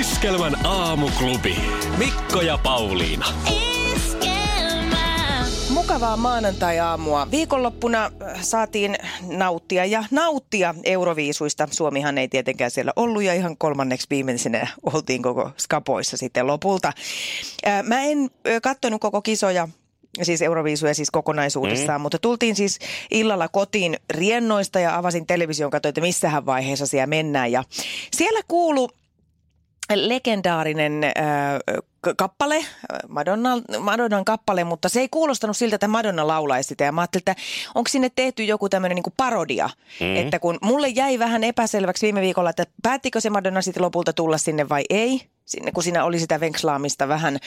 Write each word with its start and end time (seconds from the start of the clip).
Iskelmän 0.00 0.66
aamuklubi. 0.66 1.56
Mikko 1.98 2.40
ja 2.40 2.58
Pauliina. 2.58 3.26
Mukavaa 5.70 6.16
maanantai-aamua. 6.16 7.30
Viikonloppuna 7.30 8.04
äh, 8.04 8.42
saatiin 8.42 8.96
nauttia 9.22 9.84
ja 9.84 10.04
nauttia 10.10 10.74
Euroviisuista. 10.84 11.68
Suomihan 11.70 12.18
ei 12.18 12.28
tietenkään 12.28 12.70
siellä 12.70 12.92
ollut 12.96 13.22
ja 13.22 13.34
ihan 13.34 13.56
kolmanneksi 13.56 14.06
viimeisenä 14.10 14.66
oltiin 14.82 15.22
koko 15.22 15.50
skapoissa 15.58 16.16
sitten 16.16 16.46
lopulta. 16.46 16.92
Äh, 17.66 17.82
mä 17.82 18.02
en 18.02 18.30
katsonut 18.62 19.00
koko 19.00 19.22
kisoja 19.22 19.68
siis 20.22 20.42
Euroviisuja 20.42 20.94
siis 20.94 21.10
kokonaisuudessaan, 21.10 22.00
mm. 22.00 22.02
mutta 22.02 22.18
tultiin 22.18 22.56
siis 22.56 22.78
illalla 23.10 23.48
kotiin 23.48 23.96
riennoista 24.10 24.80
ja 24.80 24.96
avasin 24.96 25.26
television, 25.26 25.70
katsoin, 25.70 25.90
että 25.90 26.00
missähän 26.00 26.46
vaiheessa 26.46 26.86
siellä 26.86 27.06
mennään. 27.06 27.52
Ja 27.52 27.64
siellä 28.16 28.40
kuulu 28.48 28.90
legendaarinen 29.94 31.04
äh, 31.04 31.12
kappale, 32.16 32.64
Madonna, 33.08 33.62
Madonnan 33.78 34.24
kappale, 34.24 34.64
mutta 34.64 34.88
se 34.88 35.00
ei 35.00 35.08
kuulostanut 35.08 35.56
siltä, 35.56 35.74
että 35.74 35.88
Madonna 35.88 36.26
laulaisi 36.26 36.68
sitä. 36.68 36.84
Ja 36.84 36.92
mä 36.92 37.00
ajattelin, 37.00 37.20
että 37.20 37.42
onko 37.74 37.88
sinne 37.88 38.10
tehty 38.14 38.44
joku 38.44 38.68
tämmöinen 38.68 38.96
niin 38.96 39.14
parodia. 39.16 39.70
Mm. 40.00 40.16
Että 40.16 40.38
kun 40.38 40.58
mulle 40.62 40.88
jäi 40.88 41.18
vähän 41.18 41.44
epäselväksi 41.44 42.06
viime 42.06 42.20
viikolla, 42.20 42.50
että 42.50 42.66
päättikö 42.82 43.20
se 43.20 43.30
Madonna 43.30 43.62
sitten 43.62 43.82
lopulta 43.82 44.12
tulla 44.12 44.38
sinne 44.38 44.68
vai 44.68 44.84
ei, 44.90 45.22
sinne, 45.44 45.72
kun 45.72 45.82
siinä 45.82 46.04
oli 46.04 46.18
sitä 46.18 46.40
venkslaamista 46.40 47.08
vähän, 47.08 47.38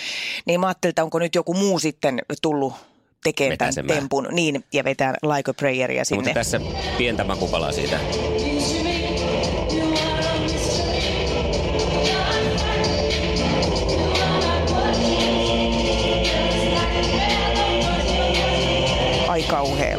niin 0.45 0.59
mä 0.59 0.67
ajattelin, 0.67 0.92
että 0.92 1.03
onko 1.03 1.20
nyt 1.20 1.36
joku 1.36 1.53
muu 1.53 1.80
sitten 1.80 2.22
tullut 2.42 2.73
tekemään 3.23 3.58
tämän 3.58 3.88
tempun. 3.88 4.28
Niin, 4.31 4.64
ja 4.73 4.83
vetää 4.83 5.14
Like 5.23 5.52
a 5.52 5.53
Prayeria 5.53 6.05
sinne. 6.05 6.22
Mutta 6.22 6.33
tässä 6.33 6.61
pientä 6.98 7.23
makupalaa 7.23 7.72
siitä. 7.72 8.00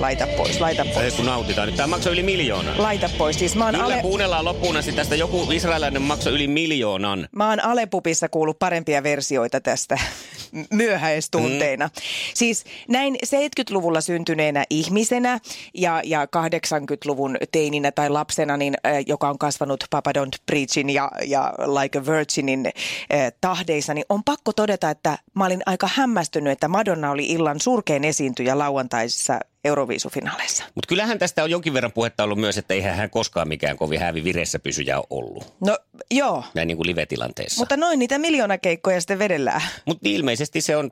Laita 0.03 0.27
pois, 0.27 0.61
laita 0.61 0.85
pois. 0.85 0.97
Ei 0.97 1.11
kun 1.11 1.27
nautitaan. 1.27 1.69
Nyt 1.69 1.77
tämä 1.77 1.87
maksoi 1.87 2.13
yli 2.13 2.23
miljoonan. 2.23 2.83
Laita 2.83 3.11
pois. 3.19 3.39
Siis 3.39 3.57
mä 3.57 3.65
oon 3.65 3.75
Millä 3.75 3.85
ale... 3.85 4.03
kuunnellaan 4.03 4.45
loppuun 4.45 4.77
asti 4.77 4.93
tästä 4.93 5.17
joku 5.17 5.51
israelilainen 5.53 6.03
maksoi 6.03 6.33
yli 6.33 6.49
miljoonan. 6.49 7.29
Mä 7.37 7.49
oon 7.49 7.65
Alepupissa 7.65 8.29
kuullut 8.29 8.59
parempia 8.59 9.03
versioita 9.03 9.61
tästä 9.61 9.99
myöhäistunteina. 10.71 11.87
Mm. 11.87 11.93
Siis 12.35 12.65
näin 12.89 13.15
70-luvulla 13.15 14.01
syntyneenä 14.01 14.65
ihmisenä 14.71 15.41
ja, 15.75 16.03
ja 16.05 16.25
80-luvun 16.25 17.37
teininä 17.53 17.93
tai 17.93 18.11
lapsena, 18.11 18.57
niin, 18.57 18.75
äh, 18.87 19.05
joka 19.07 19.29
on 19.29 19.39
kasvanut 19.39 19.85
Papa 19.91 20.11
Don't 20.19 20.43
Preachin 20.47 20.91
ja, 20.91 21.11
ja 21.27 21.55
Like 21.59 21.99
a 21.99 22.07
Virginin 22.07 22.67
äh, 22.67 23.33
tahdeissa, 23.41 23.95
niin 23.95 24.07
on 24.09 24.25
pakko 24.25 24.53
todeta, 24.53 24.91
että 24.91 25.19
mä 25.35 25.47
olin 25.47 25.63
aika 25.67 25.89
hämmästynyt, 25.95 26.53
että 26.53 26.69
Madonna 26.69 27.11
oli 27.11 27.25
illan 27.25 27.61
surkein 27.61 28.05
esiintyjä 28.05 28.59
lauantaisissa 28.59 29.41
Euroviisufinaaleissa. 29.65 30.65
Mutta 30.75 30.89
kyllähän 30.89 31.19
tästä 31.19 31.43
on 31.43 31.51
jonkin 31.51 31.75
verran 31.75 31.93
puhetta 31.93 32.25
ollut 32.25 32.39
myös, 32.39 32.59
että 32.59 32.75
eihän 32.75 32.97
hän 32.97 33.11
koskaan 33.11 33.49
mikään 33.49 33.77
kovin 33.77 34.01
hävi 34.01 34.25
vireessä 34.25 34.59
pysyjä 34.59 34.99
ole 34.99 35.07
ollut. 35.11 35.55
No 35.61 35.79
joo. 36.11 36.45
Näin 36.55 36.69
niin 36.69 36.77
kuin 36.77 36.87
live-tilanteessa. 36.87 37.61
Mutta 37.61 37.77
noin 37.77 37.99
niitä 37.99 38.19
keikkoja 38.59 39.01
sitten 39.01 39.19
vedellään. 39.19 39.63
Mutta 39.87 40.09
ilmeisesti 40.09 40.61
se 40.61 40.77
on 40.77 40.91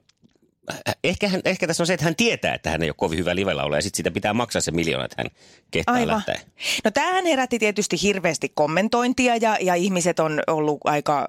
ehkä, 1.04 1.28
hän, 1.28 1.40
ehkä 1.44 1.66
tässä 1.66 1.82
on 1.82 1.86
se, 1.86 1.94
että 1.94 2.04
hän 2.04 2.16
tietää, 2.16 2.54
että 2.54 2.70
hän 2.70 2.82
ei 2.82 2.88
ole 2.88 2.94
kovin 2.98 3.18
hyvä 3.18 3.36
livelaulaja 3.36 3.78
ja 3.78 3.82
sitten 3.82 3.96
sitä 3.96 4.10
pitää 4.10 4.34
maksaa 4.34 4.60
se 4.60 4.70
miljoona, 4.70 5.04
että 5.04 5.14
hän 5.18 5.30
kehtaa 5.70 5.94
Aivan. 5.94 6.08
lähteä. 6.08 6.40
No 6.84 6.90
tämähän 6.90 7.26
herätti 7.26 7.58
tietysti 7.58 7.96
hirveästi 8.02 8.52
kommentointia 8.54 9.36
ja, 9.36 9.56
ja 9.60 9.74
ihmiset 9.74 10.20
on 10.20 10.40
ollut 10.46 10.80
aika 10.84 11.26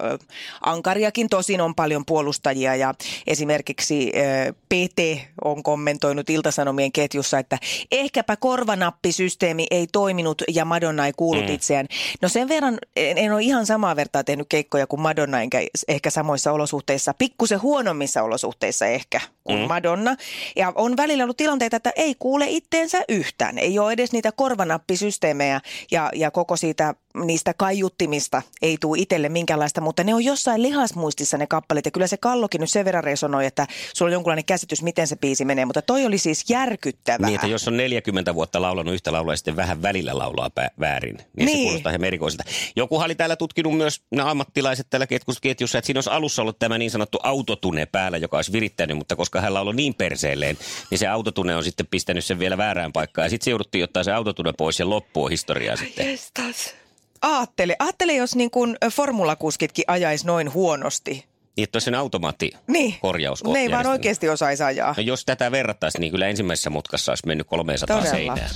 ankariakin. 0.60 1.28
Tosin 1.28 1.60
on 1.60 1.74
paljon 1.74 2.06
puolustajia 2.06 2.76
ja 2.76 2.94
esimerkiksi 3.26 4.12
äh, 4.16 4.54
PT 4.68 5.28
on 5.44 5.62
kommentoinut 5.62 6.30
Iltasanomien 6.30 6.92
ketjussa, 6.92 7.38
että 7.38 7.58
ehkäpä 7.90 8.36
korvanappisysteemi 8.36 9.66
ei 9.70 9.86
toiminut 9.92 10.42
ja 10.48 10.64
Madonna 10.64 11.06
ei 11.06 11.12
kuullut 11.16 11.46
mm. 11.46 11.54
itseään. 11.54 11.86
No 12.22 12.28
sen 12.28 12.48
verran 12.48 12.78
en, 12.96 13.18
en 13.18 13.32
ole 13.32 13.42
ihan 13.42 13.66
samaa 13.66 13.96
vertaa 13.96 14.24
tehnyt 14.24 14.46
keikkoja 14.48 14.86
kuin 14.86 15.00
Madonna, 15.00 15.40
enkä 15.40 15.60
ehkä 15.88 16.10
samoissa 16.10 16.52
olosuhteissa, 16.52 17.14
pikkusen 17.14 17.62
huonommissa 17.62 18.22
olosuhteissa 18.22 18.86
ehkä 18.86 19.20
kuin 19.44 19.58
mm. 19.58 19.68
Madonna. 19.68 20.16
Ja 20.56 20.72
on 20.74 20.96
välillä 20.96 21.24
ollut 21.24 21.36
tilanteita, 21.36 21.76
että 21.76 21.92
ei 21.96 22.14
kuule 22.18 22.46
itteensä 22.48 23.04
yhtään. 23.08 23.58
Ei 23.58 23.78
ole 23.78 23.92
edes 23.92 24.12
niitä 24.12 24.32
korvanappisysteemejä 24.32 25.60
ja, 25.90 26.10
ja 26.14 26.30
koko 26.30 26.56
siitä 26.56 26.94
niistä 27.14 27.54
kaiuttimista 27.54 28.42
ei 28.62 28.76
tule 28.80 28.98
itselle 29.00 29.28
minkäänlaista, 29.28 29.80
mutta 29.80 30.04
ne 30.04 30.14
on 30.14 30.24
jossain 30.24 30.62
lihasmuistissa 30.62 31.38
ne 31.38 31.46
kappaleet. 31.46 31.84
Ja 31.84 31.90
kyllä 31.90 32.06
se 32.06 32.16
kallokin 32.16 32.60
nyt 32.60 32.70
sen 32.70 32.84
verran 32.84 33.04
resonoi, 33.04 33.46
että 33.46 33.66
sulla 33.94 34.08
on 34.08 34.12
jonkunlainen 34.12 34.44
käsitys, 34.44 34.82
miten 34.82 35.06
se 35.06 35.16
biisi 35.16 35.44
menee. 35.44 35.64
Mutta 35.64 35.82
toi 35.82 36.06
oli 36.06 36.18
siis 36.18 36.50
järkyttävää. 36.50 37.26
Niin, 37.26 37.34
että 37.34 37.46
jos 37.46 37.68
on 37.68 37.76
40 37.76 38.34
vuotta 38.34 38.62
laulanut 38.62 38.94
yhtä 38.94 39.12
laulua 39.12 39.32
ja 39.32 39.36
sitten 39.36 39.56
vähän 39.56 39.82
välillä 39.82 40.18
laulaa 40.18 40.50
pä- 40.60 40.74
väärin, 40.80 41.16
niin, 41.16 41.46
niin. 41.46 41.58
se 41.58 41.64
kuulostaa 41.64 41.90
ihan 41.90 42.04
erikoiselta. 42.04 42.44
Joku 42.76 42.96
oli 42.96 43.14
täällä 43.14 43.36
tutkinut 43.36 43.76
myös 43.76 44.02
nämä 44.10 44.30
ammattilaiset 44.30 44.86
täällä 44.90 45.06
ketjussa, 45.42 45.78
että 45.78 45.86
siinä 45.86 45.98
olisi 45.98 46.10
alussa 46.10 46.42
ollut 46.42 46.58
tämä 46.58 46.78
niin 46.78 46.90
sanottu 46.90 47.18
autotune 47.22 47.86
päällä, 47.86 48.18
joka 48.18 48.36
olisi 48.36 48.52
virittänyt, 48.52 48.96
mutta 48.96 49.11
koska 49.16 49.40
hän 49.40 49.54
lauloi 49.54 49.74
niin 49.74 49.94
perseelleen, 49.94 50.58
niin 50.90 50.98
se 50.98 51.06
autotune 51.06 51.56
on 51.56 51.64
sitten 51.64 51.86
pistänyt 51.86 52.24
sen 52.24 52.38
vielä 52.38 52.56
väärään 52.56 52.92
paikkaan. 52.92 53.26
Ja 53.26 53.30
sitten 53.30 53.44
se 53.44 53.50
jouduttiin 53.50 53.84
ottaa 53.84 54.04
se 54.04 54.12
autotune 54.12 54.52
pois 54.58 54.78
ja 54.80 54.88
loppua 54.88 55.28
historiaa 55.28 55.76
sitten. 55.76 56.10
Jestas. 56.10 56.74
Aattele, 57.22 57.76
aattele 57.78 58.14
jos 58.14 58.34
niin 58.34 58.50
kuin 58.50 58.76
formulakuskitkin 58.92 59.84
ajaisi 59.86 60.26
noin 60.26 60.52
huonosti. 60.54 61.24
Niin, 61.56 61.64
että 61.64 61.80
sen 61.80 61.94
automaatti 61.94 62.52
niin. 62.66 62.94
korjaus. 63.00 63.44
Ne 63.44 63.58
ei 63.58 63.70
vaan 63.70 63.86
oikeasti 63.86 64.28
osaisi 64.28 64.62
ajaa. 64.62 64.94
No, 64.96 65.02
jos 65.02 65.24
tätä 65.24 65.52
verrattaisiin, 65.52 66.00
niin 66.00 66.10
kyllä 66.10 66.28
ensimmäisessä 66.28 66.70
mutkassa 66.70 67.12
olisi 67.12 67.26
mennyt 67.26 67.46
300 67.46 67.96
Todella. 67.96 68.16
seinää. 68.16 68.48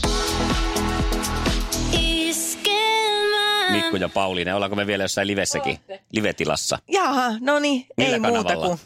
Mikko 3.70 3.96
ja 3.96 4.08
Pauliina, 4.08 4.54
ollaanko 4.54 4.76
me 4.76 4.86
vielä 4.86 5.04
jossain 5.04 5.28
livessäkin, 5.28 5.78
livetilassa? 6.12 6.78
Jaha, 6.88 7.32
no 7.40 7.58
niin, 7.58 7.86
ei 7.98 8.10
kanavalla? 8.10 8.42
muuta 8.42 8.56
kuin. 8.56 8.78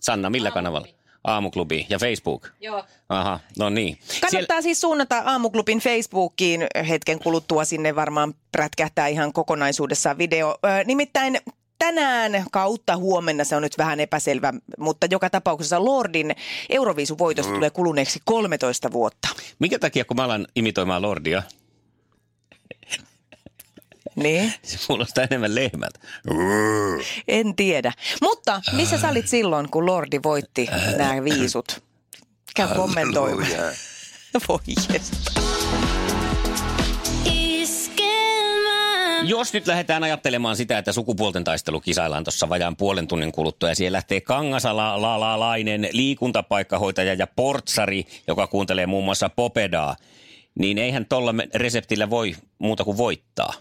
Sanna, 0.00 0.30
millä 0.30 0.50
kanavalla? 0.50 0.88
Aamuklubi 1.24 1.86
ja 1.88 1.98
Facebook? 1.98 2.48
Joo. 2.60 2.84
Aha, 3.08 3.40
no 3.58 3.68
niin. 3.70 3.98
Kannattaa 3.98 4.30
Siellä... 4.30 4.62
siis 4.62 4.80
suunnata 4.80 5.22
Aamuklubin 5.26 5.78
Facebookiin 5.78 6.66
hetken 6.88 7.18
kuluttua. 7.18 7.64
Sinne 7.64 7.96
varmaan 7.96 8.34
prätkähtää 8.52 9.06
ihan 9.06 9.32
kokonaisuudessaan 9.32 10.18
video. 10.18 10.58
Ö, 10.64 10.84
nimittäin 10.84 11.38
tänään 11.78 12.44
kautta 12.52 12.96
huomenna, 12.96 13.44
se 13.44 13.56
on 13.56 13.62
nyt 13.62 13.78
vähän 13.78 14.00
epäselvä, 14.00 14.52
mutta 14.78 15.06
joka 15.10 15.30
tapauksessa 15.30 15.84
Lordin 15.84 16.34
Euroviisuvoitosta 16.68 17.52
mm. 17.52 17.54
tulee 17.54 17.70
kuluneeksi 17.70 18.20
13 18.24 18.92
vuotta. 18.92 19.28
Minkä 19.58 19.78
takia, 19.78 20.04
kun 20.04 20.16
mä 20.16 20.24
alan 20.24 20.46
imitoimaan 20.56 21.02
Lordia, 21.02 21.42
niin. 24.22 24.52
Se 24.62 24.78
kuulostaa 24.86 25.24
enemmän 25.24 25.54
lehmältä. 25.54 26.00
En 27.28 27.56
tiedä. 27.56 27.92
Mutta 28.22 28.62
missä 28.72 28.98
sä 28.98 29.08
olit 29.08 29.28
silloin, 29.28 29.70
kun 29.70 29.86
Lordi 29.86 30.20
voitti 30.24 30.68
nämä 30.96 31.24
viisut? 31.24 31.82
Käy 32.56 32.68
kommentoimaan. 32.76 33.48
Voi 34.48 34.58
Jos 39.24 39.52
nyt 39.52 39.66
lähdetään 39.66 40.02
ajattelemaan 40.04 40.56
sitä, 40.56 40.78
että 40.78 40.92
sukupuolten 40.92 41.44
taistelu 41.44 41.80
kisaillaan 41.80 42.24
tuossa 42.24 42.48
vajaan 42.48 42.76
puolen 42.76 43.08
tunnin 43.08 43.32
kuluttua 43.32 43.68
ja 43.68 43.74
siellä 43.74 43.96
lähtee 43.96 44.20
kangasalalainen 44.20 45.88
liikuntapaikkahoitaja 45.92 47.14
ja 47.14 47.26
portsari, 47.26 48.04
joka 48.26 48.46
kuuntelee 48.46 48.86
muun 48.86 49.04
muassa 49.04 49.28
Popedaa, 49.28 49.96
niin 50.58 50.78
eihän 50.78 51.06
tuolla 51.06 51.34
reseptillä 51.54 52.10
voi 52.10 52.36
muuta 52.58 52.84
kuin 52.84 52.96
voittaa. 52.96 53.52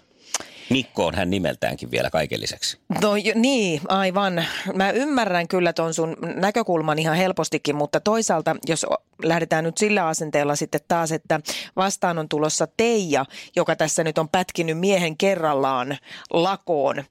Mikko 0.69 1.06
on 1.06 1.16
hän 1.16 1.30
nimeltäänkin 1.30 1.92
vielä 1.92 2.10
kaiken 2.10 2.42
lisäksi. 2.42 2.78
No 3.02 3.14
niin, 3.36 3.81
aivan. 3.88 4.46
Mä 4.74 4.92
ymmärrän 4.92 5.48
kyllä 5.48 5.74
ton 5.74 5.94
sun 5.94 6.18
näkökulman 6.36 7.00
ihan 7.00 7.18
helpostikin, 7.18 7.75
mutta 7.75 8.00
toisaalta 8.00 8.56
jos 8.68 8.86
lähdetään 9.24 9.64
nyt 9.64 9.78
sillä 9.78 10.08
asenteella 10.08 10.56
sitten 10.56 10.81
taas, 10.88 11.12
että 11.12 11.40
vastaan 11.75 12.18
on 12.18 12.30
tulossa 12.30 12.68
Teija, 12.78 13.25
joka 13.56 13.75
tässä 13.75 14.04
nyt 14.04 14.18
on 14.18 14.30
pätkinyt 14.30 14.80
miehen 14.80 15.18
kerrallaan 15.18 15.98
lakoon. 16.30 17.04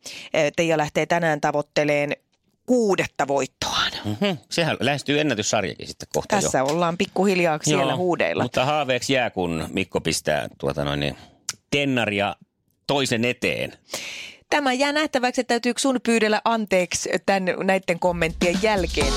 Teija 0.56 0.78
lähtee 0.78 1.06
tänään 1.06 1.40
tavoitteleen 1.40 2.16
kuudetta 2.66 3.28
voittoaan. 3.28 3.92
Mm-hmm. 4.04 4.38
Sehän 4.50 4.76
lähestyy 4.80 5.20
ennätyssarjakin 5.20 5.86
sitten 5.86 6.08
kohta 6.14 6.36
Tässä 6.36 6.58
jo. 6.58 6.64
ollaan 6.66 6.96
pikkuhiljaa 6.96 7.58
siellä 7.62 7.92
Joo, 7.92 7.96
huudeilla. 7.96 8.42
Mutta 8.42 8.64
haaveeksi 8.64 9.12
jää, 9.12 9.30
kun 9.30 9.68
Mikko 9.72 10.00
pistää 10.00 10.48
tuota 10.58 10.84
noin, 10.84 11.00
niin, 11.00 11.16
tennaria 11.70 12.36
toisen 12.86 13.24
eteen. 13.24 13.72
Tämä 14.50 14.72
jää 14.72 14.92
nähtäväksi, 14.92 15.40
että 15.40 15.54
täytyykö 15.54 15.80
sun 15.80 16.00
pyydellä 16.02 16.40
anteeksi 16.44 17.10
tämän, 17.26 17.54
näiden 17.62 17.98
kommenttien 17.98 18.58
jälkeen. 18.62 19.12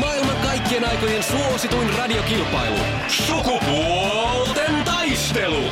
Maailman 0.00 0.36
kaikkien 0.36 0.84
aikojen 0.84 1.22
suosituin 1.22 1.94
radiokilpailu. 1.98 2.78
Sukupuolten 3.08 4.84
taistelu. 4.84 5.62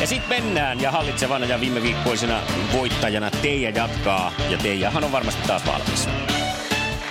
Ja 0.00 0.06
sitten 0.06 0.42
mennään 0.42 0.80
ja 0.80 0.90
hallitsevana 0.90 1.46
ja 1.46 1.60
viime 1.60 1.82
viikkoisena 1.82 2.42
voittajana 2.72 3.30
Teija 3.30 3.70
jatkaa. 3.70 4.32
Ja 4.50 4.58
Teijahan 4.58 5.04
on 5.04 5.12
varmasti 5.12 5.46
taas 5.46 5.66
valmis. 5.66 6.08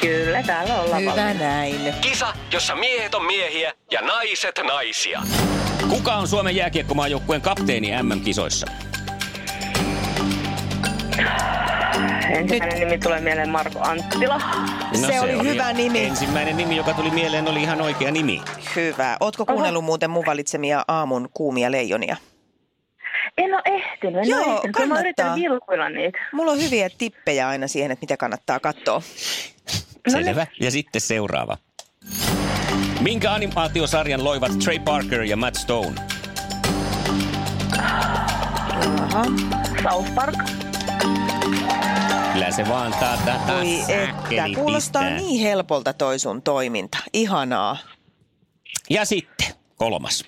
Kyllä, 0.08 0.44
täällä 0.44 0.82
ollaan 0.82 1.02
Hyvä 1.02 1.12
valmiina. 1.16 1.40
näin. 1.40 1.94
Kisa, 2.02 2.28
jossa 2.52 2.76
miehet 2.76 3.16
on 3.16 3.26
miehiä 3.26 3.74
ja 3.92 4.02
naiset 4.02 4.60
naisia. 4.68 5.22
Kuka 5.90 6.16
on 6.16 6.28
Suomen 6.28 6.56
jääkiekkomaajoukkueen 6.56 7.42
kapteeni 7.42 7.92
MM-kisoissa? 8.04 8.68
Ensimmäinen 12.30 12.80
nimi 12.80 12.98
tulee 12.98 13.20
mieleen 13.22 13.50
Marko 13.50 13.80
Anttila. 13.82 14.42
Se 14.94 15.20
oli 15.22 15.50
hyvä 15.52 15.74
nimi. 15.74 16.06
Ensimmäinen 16.06 16.58
nimi, 16.58 16.76
joka 16.78 16.94
tuli 16.94 17.10
mieleen, 17.10 17.48
oli 17.48 17.62
ihan 17.62 17.82
oikea 17.82 18.12
nimi. 18.12 18.42
Hyvä. 18.76 19.18
Ootko 19.20 19.46
kuunnellut 19.46 19.86
muuten 19.86 20.10
mun 20.10 20.26
valitsemia 20.26 20.86
aamun 20.88 21.30
kuumia 21.34 21.72
leijonia? 21.72 22.18
En 23.38 23.54
ole 23.54 23.62
ehtinyt, 23.66 24.24
en 24.24 24.30
Joo, 24.30 24.44
ole 24.44 24.56
ehtinyt. 24.56 24.76
Mä 24.76 24.80
kannattaa. 24.80 25.00
yritän 25.02 25.36
vilkuilla 25.36 25.90
niitä. 25.90 26.18
Mulla 26.34 26.52
on 26.52 26.62
hyviä 26.62 26.90
tippejä 26.98 27.48
aina 27.48 27.68
siihen, 27.68 27.92
että 27.92 28.04
mitä 28.04 28.18
kannattaa 28.18 28.60
katsoa. 28.60 29.02
No 30.06 30.12
Selvä. 30.12 30.48
Ja 30.62 30.72
sitten 30.72 31.02
seuraava. 31.02 31.58
Minkä 33.02 33.34
animaatiosarjan 33.34 34.24
loivat 34.24 34.60
Trey 34.60 34.80
Parker 34.80 35.24
ja 35.24 35.38
Matt 35.38 35.56
Stone? 35.56 36.02
Aha. 39.02 39.26
South 39.84 40.16
Park. 40.16 40.36
Kyllä 42.34 42.52
se 42.52 42.70
vaan 42.70 42.92
tätä 42.92 43.40
Voi 43.48 43.82
että, 43.82 44.44
kuulostaa 44.56 45.10
niin 45.10 45.42
helpolta 45.42 45.94
toi 45.94 46.20
sun 46.20 46.42
toiminta. 46.42 46.98
Ihanaa. 47.14 47.78
Ja 48.90 49.06
sitten 49.06 49.48
kolmas. 49.76 50.26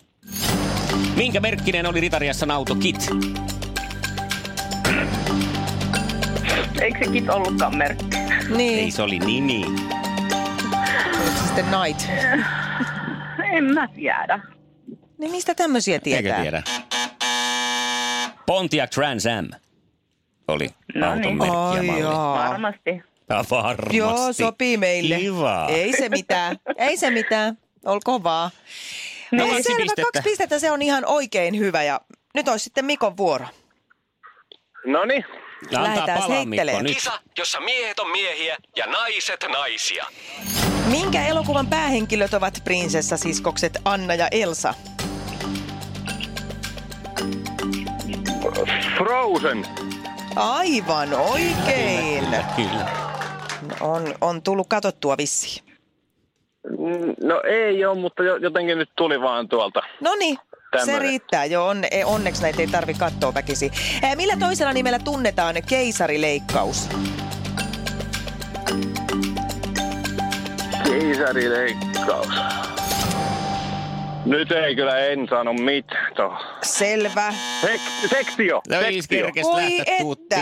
Minkä 1.16 1.40
merkkinen 1.40 1.86
oli 1.86 2.00
Ritariassa 2.02 2.46
auto 2.54 2.76
Kit? 2.76 3.10
Eikö 6.82 7.06
se 7.06 7.12
kit 7.12 7.30
ollutkaan 7.30 7.78
merkki? 7.78 8.17
Ei, 8.52 8.58
Niin, 8.58 8.92
se 8.92 9.02
oli 9.02 9.20
nimi. 9.20 9.66
oliko 9.66 11.38
se 11.38 11.46
sitten 11.48 11.66
night. 11.72 12.10
En 13.58 13.64
mä 13.64 13.88
tiedä. 13.88 14.40
Niin 15.18 15.32
mistä 15.32 15.56
tämmöisiä 15.56 16.00
tietää? 16.00 16.32
Eikö 16.38 16.42
tiedä? 16.42 16.64
Pontiac 18.46 18.90
Trans 18.92 19.26
Am 19.26 19.48
oli 20.48 20.70
No 20.96 21.08
auton 21.08 21.22
niin. 21.22 21.38
merkki 21.38 21.88
ja 21.88 21.94
malli. 21.94 22.04
Varmasti. 22.50 23.04
Ja 23.30 23.44
varmasti. 23.52 23.98
Joo, 23.98 24.34
sopii 24.34 24.78
meille. 24.78 25.16
Kiva. 25.16 25.68
Ei 25.70 25.94
se 25.98 26.10
mitään. 26.10 26.58
Ei 26.78 26.98
se 26.98 27.10
mitään. 27.12 27.58
Olko 27.86 28.24
vaan. 28.24 28.52
No, 29.32 29.38
No, 29.48 29.54
selvä, 29.54 29.78
pistettä. 29.82 30.02
kaksi 30.14 30.30
pistettä, 30.30 30.60
se 30.60 30.72
on 30.72 30.82
ihan 30.82 31.04
oikein 31.06 31.58
hyvä. 31.58 31.84
Ja 31.84 32.02
nyt 32.36 32.48
olisi 32.48 32.64
sitten 32.64 32.86
Mikon 32.86 33.18
vuoro. 33.18 33.46
No 34.86 35.06
niin, 35.06 35.26
Lähdetään 35.72 36.28
heittelemään. 36.30 36.84
nyt. 36.84 36.94
Kisa, 36.94 37.20
jossa 37.38 37.60
miehet 37.60 38.00
on 38.00 38.12
miehiä 38.12 38.58
ja 38.76 38.88
naiset 38.88 39.46
naisia. 39.52 40.06
Minkä 40.92 41.26
elokuvan 41.28 41.68
päähenkilöt 41.68 42.34
ovat 42.34 42.62
prinsessasiskokset 42.64 43.74
Anna 43.86 44.14
ja 44.16 44.28
Elsa? 44.32 44.74
Frozen. 48.98 49.66
Aivan 50.36 51.14
oikein. 51.14 52.26
Kyllä. 52.56 52.88
On, 53.82 54.16
on 54.22 54.42
tullut 54.42 54.68
katottua 54.70 55.18
vissiin. 55.18 55.64
Mm, 56.70 57.28
No 57.28 57.42
ei 57.48 57.86
ole, 57.86 58.00
mutta 58.00 58.24
jo- 58.24 58.36
jotenkin 58.36 58.78
nyt 58.78 58.90
tuli 58.96 59.22
vaan 59.22 59.50
tuolta. 59.50 59.82
No 60.02 60.16
niin, 60.16 60.38
se 60.74 60.78
Tämmönen. 60.86 61.02
riittää 61.02 61.46
jo. 61.46 61.66
On, 61.66 61.84
e- 61.92 62.06
onneksi 62.06 62.42
näitä 62.42 62.62
ei 62.62 62.68
tarvi 62.68 62.94
katsoa 62.94 63.34
väkisin. 63.34 63.72
Eh, 64.04 64.16
Millä 64.16 64.38
toisella 64.40 64.74
nimellä 64.74 65.00
tunnetaan 65.00 65.56
keisarileikkaus? 65.70 66.90
Keisarileikkaus. 70.84 72.28
Nyt 74.26 74.52
ei 74.52 74.76
kyllä 74.76 74.98
en 75.00 75.28
sano 75.30 75.54
mitään. 75.54 76.40
Selvä. 76.64 77.34
Sek- 77.66 78.08
sektio. 78.10 78.62
No 78.70 78.80
ei 78.82 79.02
sektio. 79.02 79.24
kerkes 79.26 79.46
Oi 79.46 79.62
lähteä 79.62 79.84
että. 79.88 79.98
tuutti. 80.04 80.36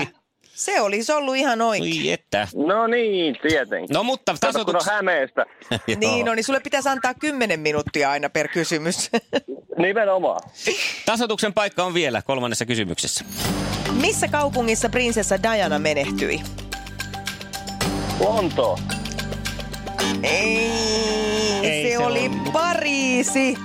Se 0.55 0.81
olisi 0.81 1.11
ollut 1.11 1.35
ihan 1.35 1.61
oikein. 1.61 2.01
Oi 2.01 2.11
että. 2.11 2.47
No 2.67 2.87
niin, 2.87 3.37
tietenkin. 3.41 3.93
No 3.93 4.03
mutta 4.03 4.31
Kato, 4.31 4.39
kun 4.41 4.53
tasoituks... 4.53 4.87
on 4.87 4.93
Hämeestä. 4.93 5.45
Niin, 5.99 6.25
no 6.25 6.35
niin 6.35 6.43
sulle 6.43 6.59
pitäisi 6.59 6.89
antaa 6.89 7.13
10 7.13 7.59
minuuttia 7.59 8.11
aina 8.11 8.29
per 8.29 8.47
kysymys. 8.47 9.09
Nimenomaan. 9.77 10.41
Tasoituksen 11.05 11.53
paikka 11.53 11.83
on 11.83 11.93
vielä 11.93 12.21
kolmannessa 12.21 12.65
kysymyksessä. 12.65 13.25
Missä 14.01 14.27
kaupungissa 14.27 14.89
prinsessa 14.89 15.43
Diana 15.43 15.79
menehtyi? 15.79 16.41
Lonto. 18.19 18.79
Ei, 20.23 20.57
Ei 21.63 21.83
se, 21.83 21.89
se 21.97 21.97
oli 21.97 22.19
ollut. 22.25 22.53
Pariisi. 22.53 23.57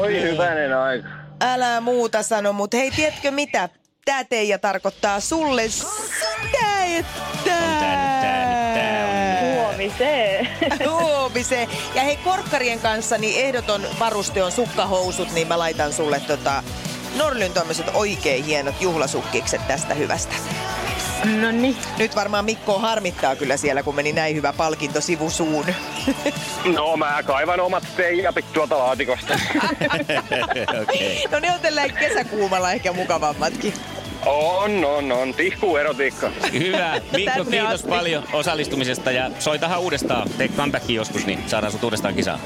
Voi 0.00 0.22
hyvänen 0.22 0.76
aika. 0.78 1.08
Älä 1.40 1.80
muuta 1.80 2.22
sano, 2.22 2.52
mutta 2.52 2.76
hei, 2.76 2.90
tiedätkö 2.90 3.30
mitä? 3.30 3.68
Tää 4.10 4.24
Teija 4.24 4.58
tarkoittaa 4.58 5.20
sulle 5.20 5.68
sitä, 5.68 6.84
että... 6.84 7.20
tää 7.44 7.70
nyt, 7.78 8.20
tää 8.20 8.46
nyt, 8.50 8.74
tää 8.74 9.06
on 9.06 9.54
Huomisee. 9.54 10.46
Huomisee. 10.90 11.68
Ja 11.94 12.02
hei, 12.02 12.16
korkkarien 12.16 12.78
kanssa 12.80 13.18
niin 13.18 13.44
ehdoton 13.44 13.82
varuste 14.00 14.42
on 14.42 14.52
sukkahousut, 14.52 15.32
niin 15.32 15.48
mä 15.48 15.58
laitan 15.58 15.92
sulle 15.92 16.20
tota, 16.20 16.62
Norlyn 17.16 17.52
tommoset 17.52 17.86
oikein 17.94 18.44
hienot 18.44 18.80
juhlasukkikset 18.80 19.68
tästä 19.68 19.94
hyvästä. 19.94 20.34
No 21.40 21.50
niin. 21.50 21.76
Nyt 21.98 22.16
varmaan 22.16 22.44
Mikko 22.44 22.78
harmittaa 22.78 23.36
kyllä 23.36 23.56
siellä, 23.56 23.82
kun 23.82 23.94
meni 23.94 24.12
näin 24.12 24.36
hyvä 24.36 24.52
palkinto 24.52 25.00
sivusuun. 25.00 25.66
No 26.76 26.96
mä 26.96 27.22
kaivan 27.22 27.60
omat 27.60 27.84
teijapit 27.96 28.52
tuolta 28.52 28.78
laatikosta. 28.78 29.34
Okei. 30.82 31.24
No 31.30 31.38
ne 31.38 31.52
on 31.52 31.60
tällä 31.60 31.88
kesäkuumalla 31.88 32.72
ehkä 32.72 32.92
mukavammatkin. 32.92 33.74
On, 34.26 34.84
on, 34.84 35.12
on. 35.12 35.34
Tihkuu 35.34 35.76
erotiikka. 35.76 36.30
Hyvä. 36.52 36.92
Mikko, 37.16 37.44
kiitos 37.44 37.70
asti. 37.74 37.88
paljon 37.88 38.24
osallistumisesta 38.32 39.10
ja 39.10 39.30
soitahan 39.38 39.80
uudestaan. 39.80 40.30
Tee 40.38 40.48
comebackin 40.48 40.96
joskus, 40.96 41.26
niin 41.26 41.44
saadaan 41.46 41.72
sut 41.72 41.84
uudestaan 41.84 42.14
kisaan. 42.14 42.40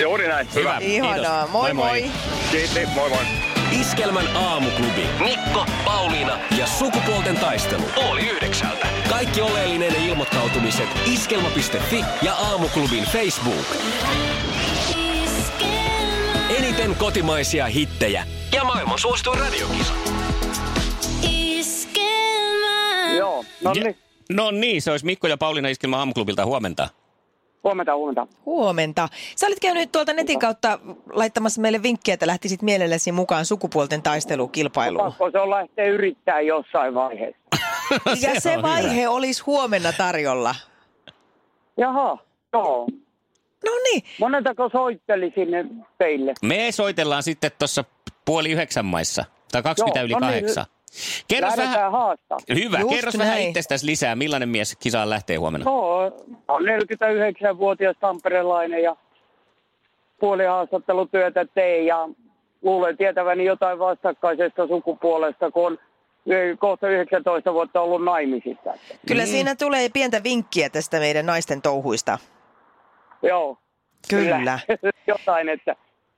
Juuri 0.00 0.28
näin. 0.28 0.48
Hyvä. 0.54 0.78
Ihanaa. 0.80 1.14
Kiitos. 1.42 1.52
Moi 1.52 1.74
Moi, 1.74 1.74
moi. 1.74 2.00
moi. 2.02 2.10
Kiitti. 2.50 2.86
Moi 2.94 3.08
moi. 3.08 3.18
Iskelmän 3.80 4.36
aamuklubi. 4.36 5.06
Mikko, 5.24 5.66
Pauliina 5.84 6.38
ja 6.58 6.66
sukupuolten 6.66 7.36
taistelu. 7.36 7.82
Oli 8.10 8.28
yhdeksältä. 8.28 8.86
Kaikki 9.08 9.40
oleellinen 9.40 9.96
ilmoittautumiset 9.96 10.88
iskelma.fi 11.06 12.04
ja 12.22 12.34
aamuklubin 12.34 13.04
Facebook. 13.04 13.66
Eniten 16.58 16.94
kotimaisia 16.94 17.66
hittejä 17.66 18.26
ja 18.52 18.64
maailman 18.64 18.98
suosituin 18.98 19.38
radiokisa. 19.38 19.92
No 23.64 23.72
niin. 23.72 23.96
No 24.32 24.50
niin, 24.50 24.82
se 24.82 24.90
olisi 24.90 25.06
Mikko 25.06 25.26
ja 25.28 25.36
Pauliina 25.36 25.68
Iskelman 25.68 25.98
aamuklubilta 25.98 26.44
huomenta. 26.46 26.88
Huomenta, 27.64 27.96
huomenta. 27.96 28.26
Huomenta. 28.46 29.08
Sä 29.36 29.46
olit 29.46 29.60
käynyt 29.60 29.92
tuolta 29.92 30.12
netin 30.12 30.38
kautta 30.38 30.78
laittamassa 31.12 31.60
meille 31.60 31.82
vinkkiä, 31.82 32.14
että 32.14 32.26
lähtisit 32.26 32.62
mielelläsi 32.62 33.12
mukaan 33.12 33.44
sukupuolten 33.44 34.02
taistelukilpailuun. 34.02 35.04
Pakko 35.04 35.30
se 35.30 35.38
on 35.38 35.50
lähteä 35.50 35.84
yrittää 35.84 36.40
jossain 36.40 36.94
vaiheessa. 36.94 37.38
Ja 38.20 38.40
se 38.40 38.62
vaihe 38.62 39.08
olisi 39.08 39.42
huomenna 39.42 39.92
tarjolla. 39.92 40.54
Jaha, 41.76 42.18
joo. 42.52 42.88
No 43.64 43.72
niin. 43.84 44.02
Moneltako 44.20 44.68
soitteli 44.72 45.32
sinne 45.34 45.64
teille? 45.98 46.34
Me 46.42 46.72
soitellaan 46.72 47.22
sitten 47.22 47.50
tuossa 47.58 47.84
puoli 48.24 48.50
yhdeksän 48.50 48.84
maissa. 48.84 49.24
Tai 49.52 49.62
20 49.62 50.00
Joo, 50.00 50.04
yli 50.04 50.12
no 50.12 50.30
niin, 50.30 50.44
Kerros 51.28 51.56
Lähdetään 51.56 51.76
vähän, 51.76 51.92
haastaa. 51.92 52.38
hyvä, 52.54 52.78
Just 52.80 52.94
kerros 52.94 53.18
vähän 53.18 53.34
näin. 53.34 53.48
itsestäsi 53.48 53.86
lisää. 53.86 54.16
Millainen 54.16 54.48
mies 54.48 54.76
kisaan 54.76 55.10
lähtee 55.10 55.36
huomenna? 55.36 55.70
Joo, 55.70 56.04
on 56.48 56.62
49-vuotias 56.62 57.96
tamperelainen 58.00 58.82
ja 58.82 58.96
puolihaastattelutyötä 60.20 61.44
teen 61.54 61.86
ja 61.86 62.08
luulen 62.62 62.96
tietäväni 62.96 63.44
jotain 63.44 63.78
vastakkaisesta 63.78 64.66
sukupuolesta, 64.66 65.50
kun 65.50 65.66
on 65.66 65.78
Kohta 66.58 66.88
19 66.88 67.52
vuotta 67.52 67.80
ollut 67.80 68.04
naimisissa. 68.04 68.74
Kyllä 69.08 69.22
mm. 69.22 69.28
siinä 69.28 69.54
tulee 69.54 69.88
pientä 69.88 70.22
vinkkiä 70.22 70.70
tästä 70.70 70.98
meidän 70.98 71.26
naisten 71.26 71.62
touhuista. 71.62 72.18
Joo. 73.22 73.58
Kyllä. 74.10 74.58
Jotain, 75.06 75.48
että 75.48 75.76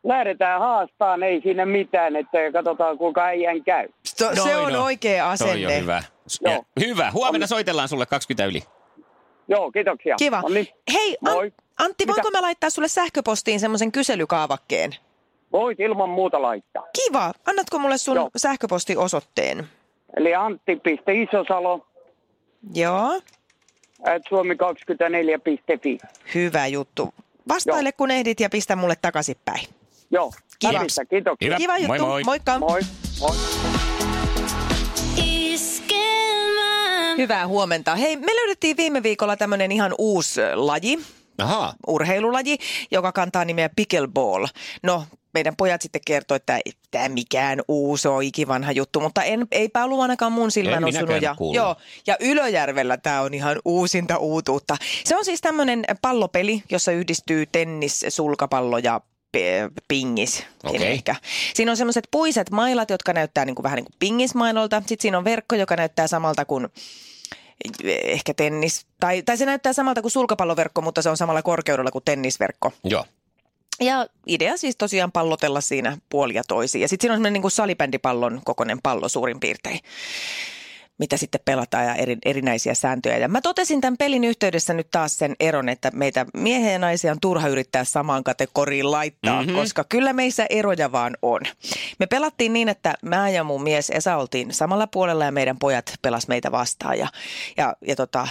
lähdetään 0.08 0.60
haastaan, 0.60 1.22
ei 1.22 1.40
siinä 1.40 1.66
mitään, 1.66 2.16
että 2.16 2.38
katsotaan 2.52 2.98
kuinka 2.98 3.24
äijän 3.24 3.64
käy. 3.64 3.88
To, 4.18 4.42
se 4.42 4.56
on 4.56 4.72
no. 4.72 4.84
oikea 4.84 5.30
asenne. 5.30 5.52
Toi 5.52 5.66
on 5.66 5.82
hyvä. 5.82 6.02
Ja, 6.44 6.50
Joo. 6.52 6.64
hyvä. 6.80 7.10
Huomenna 7.12 7.46
soitellaan 7.46 7.88
sulle 7.88 8.06
20 8.06 8.44
yli. 8.46 8.62
Joo, 9.48 9.70
kiitoksia. 9.70 10.16
Kiva. 10.18 10.40
No 10.40 10.48
niin, 10.48 10.66
Hei, 10.92 11.16
Moi. 11.20 11.46
An- 11.46 11.52
Antti, 11.78 12.06
Mitä? 12.06 12.12
voinko 12.12 12.30
mä 12.30 12.42
laittaa 12.42 12.70
sulle 12.70 12.88
sähköpostiin 12.88 13.60
semmoisen 13.60 13.92
kyselykaavakkeen? 13.92 14.94
voit 15.52 15.80
ilman 15.80 16.08
muuta 16.10 16.42
laittaa. 16.42 16.86
Kiva. 17.04 17.32
Annatko 17.46 17.78
mulle 17.78 17.98
sun 17.98 18.16
Joo. 18.16 18.30
sähköpostiosoitteen? 18.36 19.66
Eli 20.16 20.34
antti.isosalo 20.34 21.86
Joo. 22.74 23.20
at 24.06 24.22
suomi24.fi. 24.28 25.98
Hyvä 26.34 26.66
juttu. 26.66 27.14
Vastaile 27.48 27.88
Joo. 27.88 27.96
kun 27.96 28.10
ehdit 28.10 28.40
ja 28.40 28.50
pistä 28.50 28.76
mulle 28.76 28.94
takaisinpäin. 29.02 29.77
Joo. 30.10 30.32
Kiva. 30.58 30.80
kiitoksia. 31.10 31.46
Hyvä. 31.46 31.56
Kiva 31.56 31.78
juttu. 31.78 31.88
Moi 31.88 31.98
moi. 31.98 32.24
Moikka. 32.24 32.58
Moi. 32.58 32.80
Moi. 33.20 33.36
Hyvää 37.18 37.46
huomenta. 37.46 37.96
Hei, 37.96 38.16
me 38.16 38.36
löydettiin 38.36 38.76
viime 38.76 39.02
viikolla 39.02 39.36
tämmöinen 39.36 39.72
ihan 39.72 39.94
uusi 39.98 40.40
laji, 40.54 40.98
Ahaa. 41.38 41.74
urheilulaji, 41.86 42.58
joka 42.90 43.12
kantaa 43.12 43.44
nimeä 43.44 43.68
pickleball. 43.76 44.46
No, 44.82 45.04
meidän 45.34 45.56
pojat 45.56 45.82
sitten 45.82 46.00
kertoi, 46.06 46.36
että 46.36 46.56
ei 46.56 46.72
tämä 46.90 47.08
mikään 47.08 47.62
uusi 47.68 48.08
on 48.08 48.22
ikivanha 48.22 48.72
juttu, 48.72 49.00
mutta 49.00 49.22
en, 49.22 49.46
eipä 49.52 49.84
ollut 49.84 50.00
ainakaan 50.00 50.32
mun 50.32 50.50
silmän 50.50 50.74
En 50.74 50.84
osunut. 50.84 51.22
Ja, 51.22 51.34
kuullut. 51.34 51.56
joo, 51.56 51.76
ja 52.06 52.16
Ylöjärvellä 52.20 52.96
tämä 52.96 53.20
on 53.20 53.34
ihan 53.34 53.56
uusinta 53.64 54.16
uutuutta. 54.16 54.76
Se 55.04 55.16
on 55.16 55.24
siis 55.24 55.40
tämmöinen 55.40 55.84
pallopeli, 56.02 56.62
jossa 56.70 56.92
yhdistyy 56.92 57.46
tennis, 57.46 58.04
sulkapallo 58.08 58.78
ja 58.78 59.00
pingis. 59.88 60.46
Okei. 60.64 60.86
Ehkä. 60.86 61.14
Siinä 61.54 61.72
on 61.72 61.76
semmoiset 61.76 62.08
puiset 62.10 62.50
mailat, 62.50 62.90
jotka 62.90 63.12
näyttää 63.12 63.44
niin 63.44 63.54
kuin 63.54 63.64
vähän 63.64 63.76
niin 63.76 63.84
kuin 63.84 63.96
pingismailolta. 63.98 64.80
Sitten 64.80 65.02
siinä 65.02 65.18
on 65.18 65.24
verkko, 65.24 65.54
joka 65.54 65.76
näyttää 65.76 66.06
samalta 66.06 66.44
kuin 66.44 66.68
ehkä 67.84 68.34
tennis, 68.34 68.86
tai, 69.00 69.22
tai 69.22 69.36
se 69.36 69.46
näyttää 69.46 69.72
samalta 69.72 70.02
kuin 70.02 70.12
sulkapalloverkko, 70.12 70.80
mutta 70.80 71.02
se 71.02 71.10
on 71.10 71.16
samalla 71.16 71.42
korkeudella 71.42 71.90
kuin 71.90 72.04
tennisverkko. 72.04 72.72
Joo. 72.84 73.04
Ja 73.80 74.06
idea 74.26 74.56
siis 74.56 74.76
tosiaan 74.76 75.12
pallotella 75.12 75.60
siinä 75.60 75.98
puolia 76.08 76.42
toisiin. 76.48 76.82
Ja 76.82 76.88
sitten 76.88 77.04
siinä 77.04 77.12
on 77.12 77.16
semmoinen 77.16 77.32
niin 77.32 77.42
kuin 77.42 77.52
salibändipallon 77.52 78.40
kokoinen 78.44 78.78
pallo 78.82 79.08
suurin 79.08 79.40
piirtein, 79.40 79.80
mitä 80.98 81.16
sitten 81.16 81.40
pelataan 81.44 81.84
ja 81.84 81.94
eri, 81.94 82.16
erinäisiä 82.24 82.74
sääntöjä. 82.74 83.18
Ja 83.18 83.28
mä 83.28 83.40
totesin 83.40 83.80
tämän 83.80 83.96
pelin 83.96 84.24
yhteydessä 84.24 84.74
nyt 84.74 84.88
taas 84.90 85.18
sen 85.18 85.36
eron, 85.40 85.68
että 85.68 85.90
meitä 85.94 86.26
miehiä 86.34 86.72
ja 86.72 86.78
naisia 86.78 87.12
on 87.12 87.20
turha 87.20 87.48
yrittää 87.48 87.84
samaan 87.84 88.24
kategoriin 88.24 88.90
laittaa, 88.90 89.42
mm-hmm. 89.42 89.56
koska 89.56 89.84
kyllä 89.88 90.12
meissä 90.12 90.46
eroja 90.50 90.92
vaan 90.92 91.16
on. 91.22 91.40
Me 91.98 92.06
pelattiin 92.06 92.52
niin, 92.52 92.68
että 92.68 92.94
mä 93.02 93.30
ja 93.30 93.44
mun 93.44 93.62
mies 93.62 93.90
Esa 93.90 94.16
oltiin 94.16 94.54
samalla 94.54 94.86
puolella 94.86 95.24
ja 95.24 95.32
meidän 95.32 95.58
pojat 95.58 95.94
pelas 96.02 96.28
meitä 96.28 96.52
vastaan. 96.52 96.98
Ja, 96.98 97.08
ja, 97.56 97.76
ja 97.86 97.96
tota, 97.96 98.28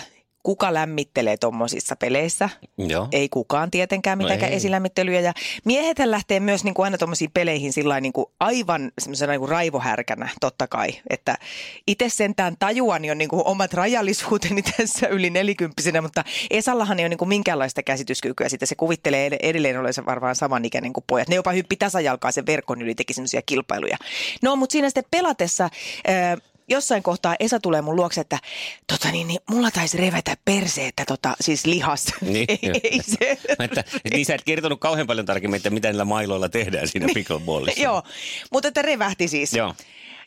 kuka 0.48 0.74
lämmittelee 0.74 1.38
tuommoisissa 1.38 1.96
peleissä? 1.96 2.50
Joo. 2.78 3.08
Ei 3.12 3.30
kukaan 3.30 3.72
tietenkään 3.72 4.18
No 4.18 4.24
mitenkään 4.24 4.52
ei. 4.52 4.58
esilämmittelyjä. 4.58 5.20
Ja 5.20 5.34
miehethän 5.66 6.12
lähtee 6.12 6.40
myös 6.40 6.64
niin 6.64 6.74
kuin 6.74 6.84
aina 6.84 6.98
tuommoisiin 6.98 7.32
peleihin 7.34 7.74
sillä 7.74 8.02
niin 8.02 8.14
kuin 8.14 8.26
aivan 8.40 8.92
semmoisena 9.00 9.32
niin 9.32 9.40
kuin 9.40 9.50
raivohärkänä, 9.50 10.30
totta 10.42 10.68
kai. 10.68 10.90
Että 11.10 11.38
itse 11.88 12.10
sentään 12.10 12.56
tajuan 12.60 13.06
jo 13.06 13.14
niin 13.14 13.30
kuin 13.30 13.42
omat 13.46 13.74
rajallisuuteni 13.74 14.62
tässä 14.78 15.08
yli 15.08 15.30
nelikymppisenä, 15.30 16.02
mutta 16.02 16.24
Esallahan 16.50 17.00
ei 17.00 17.04
ole 17.04 17.10
niin 17.10 17.18
kuin 17.18 17.30
minkäänlaista 17.30 17.84
käsityskykyä. 17.84 18.50
Sitten 18.50 18.68
se 18.68 18.76
kuvittelee 18.76 19.28
ed- 19.28 19.40
edelleen 19.42 19.80
olevansa 19.80 20.06
varmaan 20.06 20.36
samanikäinen 20.36 20.94
kuin 20.94 21.04
pojat. 21.08 21.28
Ne 21.28 21.36
jopa 21.36 21.52
hyppi 21.52 21.76
tasajalkaa 21.76 22.32
sen 22.32 22.46
verkon 22.46 22.82
yli, 22.82 22.96
teki 22.96 23.14
semmoisia 23.14 23.42
kilpailuja. 23.42 23.98
No, 24.42 24.56
mutta 24.56 24.72
siinä 24.74 24.90
sitten 24.90 25.06
pelatessa... 25.12 25.70
Ää, 26.08 26.38
jossain 26.68 27.04
kohtaa 27.04 27.36
Esa 27.40 27.60
tulee 27.60 27.82
mun 27.82 27.96
luokse, 27.96 28.22
että 28.22 28.40
tota 28.88 29.12
niin, 29.12 29.28
niin 29.28 29.40
mulla 29.50 29.72
taisi 29.72 29.98
revetä 29.98 30.38
perse, 30.46 30.88
että 30.88 31.06
tota, 31.06 31.36
siis 31.42 31.66
lihas. 31.66 32.06
Niin, 32.22 32.46
ei, 32.62 32.82
ei 32.84 33.02
se. 33.04 33.38
että, 33.60 33.84
niin 34.14 34.26
sä 34.26 34.36
et 34.36 34.44
kertonut 34.44 34.80
kauhean 34.80 35.08
paljon 35.08 35.26
tarkemmin, 35.26 35.58
että 35.58 35.70
mitä 35.70 35.88
niillä 35.88 36.06
mailoilla 36.06 36.50
tehdään 36.50 36.88
siinä 36.88 37.08
pickleballissa. 37.14 37.82
Joo, 37.82 38.04
mutta 38.52 38.68
että 38.68 38.82
revähti 38.82 39.28
siis. 39.28 39.54
Joo. 39.54 39.74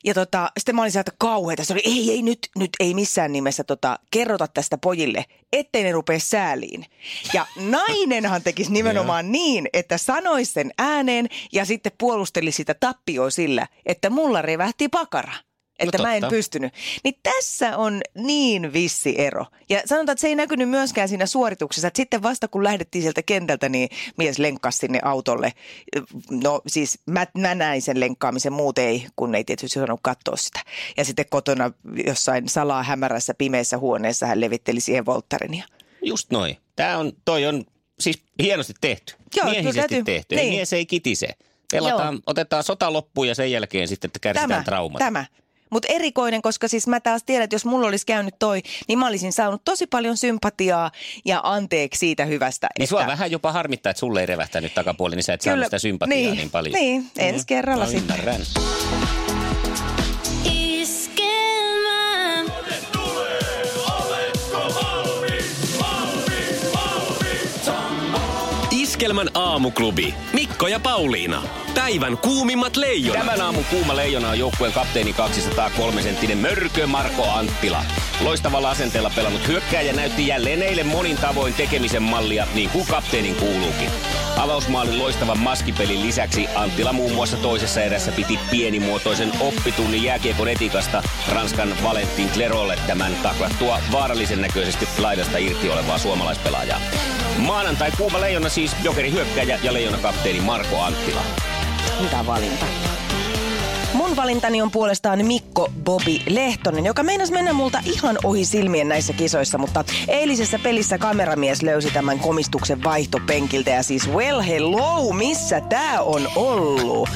Ja 0.05 0.15
tota, 0.15 0.53
sitten 0.59 0.75
mä 0.75 0.83
olin 0.83 0.93
sieltä 0.93 1.13
kauheita. 1.19 1.65
Se 1.65 1.73
oli, 1.73 1.83
ei, 1.85 2.11
ei, 2.11 2.23
nyt, 2.23 2.39
nyt 2.57 2.71
ei 2.81 2.95
missään 2.95 3.33
nimessä 3.33 3.65
tota, 3.65 3.99
kerrota 4.11 4.49
tästä 4.49 4.79
pojille, 4.79 5.25
ettei 5.53 5.83
ne 5.83 5.93
rupea 5.93 6.19
sääliin. 6.19 6.87
Ja 7.35 7.47
nainenhan 7.57 8.43
tekisi 8.43 8.73
nimenomaan 8.73 9.33
niin, 9.33 9.69
että 9.73 9.99
sanoisi 9.99 10.53
sen 10.53 10.71
ääneen 10.79 11.27
ja 11.53 11.65
sitten 11.65 11.93
puolusteli 11.99 12.53
sitä 12.53 12.75
tappioa 12.75 13.31
sillä, 13.31 13.67
että 13.87 14.11
mulla 14.11 14.43
revähti 14.43 14.89
pakara. 14.89 15.33
Että 15.81 15.99
No 15.99 16.05
mä 16.05 16.15
en 16.15 16.23
pystynyt. 16.31 16.73
Niin 17.05 17.15
tässä 17.23 17.77
on 17.77 18.01
niin 18.15 18.73
vissi 18.73 19.15
ero. 19.21 19.47
Ja 19.69 19.83
sanotaan, 19.87 20.13
että 20.13 20.21
se 20.21 20.29
ei 20.29 20.35
näkynyt 20.35 20.69
myöskään 20.69 21.09
siinä 21.09 21.27
suorituksessa. 21.27 21.89
Että 21.89 21.97
sitten 21.97 22.23
vasta 22.23 22.49
kun 22.49 22.65
lähdettiin 22.65 23.03
sieltä 23.03 23.23
kentältä, 23.23 23.69
niin 23.69 23.89
mies 24.17 24.39
lenkkasi 24.39 24.79
sinne 24.79 24.99
autolle. 25.05 25.53
No 26.31 26.61
siis 26.67 26.99
mä, 27.07 27.27
mä 27.39 27.55
näin 27.55 27.83
sen 27.83 28.01
lenkkaamisen, 28.01 28.53
muut 28.53 28.79
ei, 28.79 29.07
kun 29.17 29.35
ei 29.35 29.45
tietysti 29.45 29.75
saanut 29.79 30.01
katsoa 30.03 30.37
sitä. 30.37 30.61
Ja 30.97 31.05
sitten 31.05 31.25
kotona 31.31 31.71
jossain 32.07 32.49
salaa 32.49 32.83
hämärässä 32.83 33.35
pimeässä 33.35 33.79
huoneessa 33.79 34.27
hän 34.27 34.41
levitteli 34.41 34.81
siihen 34.81 35.07
volttarin. 35.07 35.55
Ja 35.55 35.65
Just 36.05 36.31
noin. 36.31 36.57
Tämä 36.77 36.99
on, 36.99 37.13
toi 37.25 37.47
on 37.47 37.65
siis 38.01 38.23
hienosti 38.43 38.73
tehty. 38.81 39.15
Joo, 39.37 39.51
Miehisesti 39.51 39.79
täytyy- 39.79 40.05
tehty. 40.05 40.35
niin. 40.37 40.45
Ei 40.45 40.57
mies 40.57 40.73
ei 40.73 40.87
kitise. 40.87 41.29
Pelataan, 41.73 42.15
Joo. 42.15 42.23
otetaan 42.27 42.65
sota 42.65 42.93
loppuun 42.93 43.29
ja 43.29 43.35
sen 43.35 43.51
jälkeen 43.53 43.89
sitten 43.89 44.09
että 44.09 44.19
kärsitään 44.19 44.49
tämä, 44.49 44.63
traumat. 44.65 44.99
tämä. 44.99 45.25
Mutta 45.71 45.89
erikoinen, 45.91 46.43
koska 46.43 46.69
siis 46.69 46.87
mä 46.87 47.01
taas 47.01 47.23
tiedän, 47.25 47.45
että 47.45 47.55
jos 47.55 47.65
mulla 47.65 47.89
olisi 47.89 48.07
käynyt 48.07 48.35
toi, 48.39 48.63
niin 48.89 48.99
mä 48.99 49.07
olisin 49.07 49.33
saanut 49.33 49.63
tosi 49.65 49.87
paljon 49.87 50.17
sympatiaa 50.17 50.91
ja 51.25 51.41
anteeksi 51.45 51.99
siitä 51.99 52.25
hyvästä. 52.25 52.69
Niin 52.79 52.85
että... 52.85 52.91
sua 52.91 53.07
vähän 53.07 53.31
jopa 53.31 53.53
harmittaa, 53.53 53.91
että 53.91 54.01
sulle 54.01 54.21
ei 54.21 54.27
revähtänyt 54.27 54.75
takapuoli, 54.75 55.17
niin 55.17 55.25
sä 55.25 55.33
et 55.33 55.41
saanut 55.41 55.65
sitä 55.65 55.79
sympatiaa 55.79 56.17
niin, 56.17 56.37
niin 56.37 56.51
paljon. 56.51 56.73
Niin, 56.73 57.11
ensi 57.19 57.47
kerralla 57.47 57.85
no, 57.85 57.91
sitten. 57.91 58.21
Iskelmän 69.01 69.31
aamuklubi. 69.35 70.15
Mikko 70.33 70.69
ja 70.69 70.81
Pauliina. 70.81 71.43
Päivän 71.75 72.19
kuumimmat 72.19 72.77
leijonat. 72.77 73.23
Tämän 73.23 73.41
aamun 73.41 73.65
kuuma 73.65 73.97
leijona 73.97 74.29
on 74.29 74.39
joukkueen 74.39 74.73
kapteeni 74.73 75.13
203 75.13 76.03
senttinen 76.03 76.39
Mörkö 76.39 76.87
Marko 76.87 77.31
Anttila. 77.31 77.85
Loistavalla 78.25 78.71
asenteella 78.71 79.11
pelannut 79.17 79.49
hyökkääjä 79.49 79.93
näytti 79.93 80.27
jälleen 80.27 80.63
eilen 80.63 80.87
monin 80.87 81.17
tavoin 81.17 81.55
tekemisen 81.55 82.03
mallia, 82.03 82.47
niin 82.55 82.71
kuin 82.71 82.87
kapteenin 82.87 83.35
kuuluukin. 83.35 83.91
Avausmaalin 84.41 84.99
loistavan 84.99 85.39
maskipelin 85.39 86.03
lisäksi 86.03 86.47
Anttila 86.55 86.93
muun 86.93 87.13
muassa 87.13 87.37
toisessa 87.37 87.83
erässä 87.83 88.13
piti 88.13 88.39
pienimuotoisen 88.51 89.33
oppitunnin 89.41 90.03
jääkiekon 90.03 90.49
etikasta 90.49 91.03
Ranskan 91.33 91.69
Valentin 91.83 92.29
Klerolle 92.29 92.79
tämän 92.87 93.13
taklattua 93.23 93.79
vaarallisen 93.93 94.41
näköisesti 94.41 94.89
laidasta 94.99 95.39
irti 95.39 95.71
olevaa 95.71 95.99
suomalaispelaajaa. 95.99 96.81
Maanantai 97.39 97.91
kuuma 97.99 98.21
leijona 98.21 98.49
siis 98.49 98.77
jokeri 98.83 99.13
hyökkääjä 99.13 99.59
ja 99.63 99.73
leijona 99.73 99.99
kapteeni 99.99 100.41
Marko 100.41 100.83
Anttila. 100.83 101.23
Hyvä 102.01 102.27
valinta. 102.27 102.90
Mun 103.95 104.17
valintani 104.17 104.63
on 104.63 104.71
puolestaan 104.71 105.27
Mikko 105.27 105.71
Bobi 105.85 106.23
Lehtonen, 106.29 106.87
joka 106.87 107.03
meinasi 107.03 107.33
mennä 107.33 107.53
multa 107.53 107.79
ihan 107.85 108.19
ohi 108.25 108.45
silmien 108.45 108.89
näissä 108.89 109.13
kisoissa, 109.13 109.59
mutta 109.59 109.85
eilisessä 110.09 110.59
pelissä 110.59 110.99
kameramies 110.99 111.63
löysi 111.63 111.91
tämän 111.91 112.19
komistuksen 112.19 112.85
vaihtopenkiltä 112.85 113.71
ja 113.71 113.83
siis 113.83 114.11
well 114.11 114.41
hello, 114.41 115.13
missä 115.13 115.61
tää 115.61 116.03
on 116.03 116.29
ollut? 116.37 117.09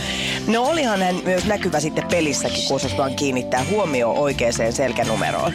No 0.47 0.63
olihan 0.63 1.03
hän 1.03 1.17
myös 1.25 1.45
näkyvä 1.45 1.81
sitten 1.81 2.05
pelissäkin, 2.11 2.69
kun 2.69 2.77
osasi 2.77 2.97
vaan 2.97 3.15
kiinnittää 3.15 3.65
huomioon 3.71 4.19
oikeaan 4.19 4.73
selkänumeroon. 4.73 5.53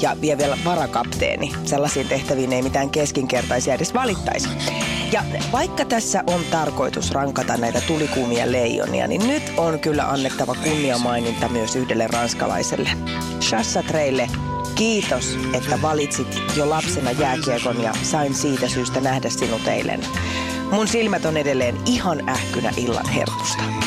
Ja 0.00 0.16
vie 0.20 0.38
vielä 0.38 0.58
varakapteeni. 0.64 1.52
Sellaisiin 1.64 2.08
tehtäviin 2.08 2.52
ei 2.52 2.62
mitään 2.62 2.90
keskinkertaisia 2.90 3.74
edes 3.74 3.94
valittaisi. 3.94 4.48
Ja 5.12 5.22
vaikka 5.52 5.84
tässä 5.84 6.24
on 6.26 6.40
tarkoitus 6.50 7.10
rankata 7.10 7.56
näitä 7.56 7.80
tulikuumia 7.80 8.52
leijonia, 8.52 9.06
niin 9.06 9.26
nyt 9.26 9.42
on 9.56 9.80
kyllä 9.80 10.10
annettava 10.10 10.54
kunniamaininta 10.54 11.48
myös 11.48 11.76
yhdelle 11.76 12.06
ranskalaiselle. 12.06 12.90
Shassa 13.40 13.82
Treille, 13.82 14.28
kiitos, 14.74 15.38
että 15.52 15.82
valitsit 15.82 16.42
jo 16.56 16.70
lapsena 16.70 17.10
jääkiekon 17.10 17.82
ja 17.82 17.92
sain 18.02 18.34
siitä 18.34 18.68
syystä 18.68 19.00
nähdä 19.00 19.30
sinut 19.30 19.68
eilen. 19.68 20.00
Mun 20.70 20.88
silmät 20.88 21.24
on 21.24 21.36
edelleen 21.36 21.76
ihan 21.86 22.28
ähkynä 22.28 22.72
illan 22.76 23.08
herkusta. 23.08 23.85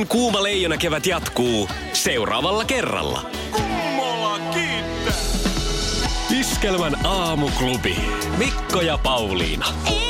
Kuin 0.00 0.08
kuuma 0.08 0.42
leijona 0.42 0.76
kevät 0.76 1.06
jatkuu 1.06 1.68
seuraavalla 1.92 2.64
kerralla. 2.64 3.22
Kummola 3.52 4.38
kiittää. 4.38 5.14
Iskelmän 6.40 7.06
aamuklubi. 7.06 7.96
Mikko 8.38 8.80
ja 8.80 8.98
Pauliina. 8.98 9.66
Iskelmä. 9.86 10.09